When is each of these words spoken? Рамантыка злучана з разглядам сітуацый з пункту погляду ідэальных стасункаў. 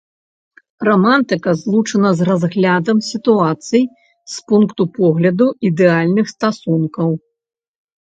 Рамантыка 0.87 1.49
злучана 1.59 2.11
з 2.21 2.27
разглядам 2.31 2.97
сітуацый 3.11 3.83
з 4.35 4.51
пункту 4.51 4.83
погляду 4.99 5.53
ідэальных 5.73 6.25
стасункаў. 6.37 7.09